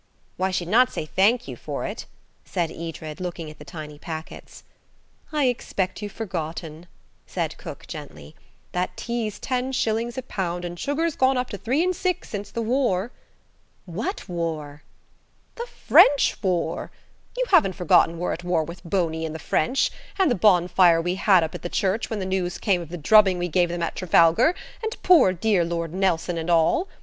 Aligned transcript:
"Why, 0.35 0.49
she'd 0.49 0.67
not 0.67 0.91
say 0.91 1.05
'Thank 1.05 1.47
you' 1.47 1.55
for 1.55 1.85
it," 1.85 2.07
said 2.43 2.71
Edred, 2.71 3.21
looking 3.21 3.51
at 3.51 3.59
the 3.59 3.63
tiny 3.63 3.99
packets. 3.99 4.63
"I 5.31 5.45
expect 5.45 6.01
you've 6.01 6.11
forgotten," 6.11 6.87
said 7.27 7.55
cook 7.59 7.85
gently, 7.85 8.33
"that 8.71 8.97
tea's 8.97 9.37
ten 9.37 9.71
shillings 9.71 10.17
a 10.17 10.23
pound 10.23 10.65
and 10.65 10.79
sugar's 10.79 11.15
gone 11.15 11.37
up 11.37 11.51
to 11.51 11.57
three 11.59 11.83
and 11.83 11.95
six 11.95 12.29
since 12.29 12.49
the 12.49 12.63
war." 12.63 13.11
"What 13.85 14.27
war?" 14.27 14.81
"The 15.53 15.67
French 15.67 16.35
war. 16.41 16.89
You 17.37 17.45
haven't 17.49 17.73
forgotten 17.73 18.17
we're 18.17 18.33
at 18.33 18.43
war 18.43 18.63
with 18.63 18.83
Boney 18.83 19.23
and 19.23 19.35
the 19.35 19.37
French, 19.37 19.91
and 20.17 20.31
the 20.31 20.33
bonfire 20.33 20.99
we 20.99 21.13
had 21.13 21.43
up 21.43 21.53
at 21.53 21.61
the 21.61 21.69
church 21.69 22.09
when 22.09 22.17
the 22.17 22.25
news 22.25 22.57
came 22.57 22.81
of 22.81 22.89
the 22.89 22.97
drubbing 22.97 23.37
we 23.37 23.47
gave 23.49 23.69
them 23.69 23.83
at 23.83 23.95
Trafalgar, 23.95 24.55
and 24.81 25.03
poor 25.03 25.31
dear 25.31 25.63
Lord 25.63 25.93
Nelson 25.93 26.39
and 26.39 26.49
all? 26.49 26.87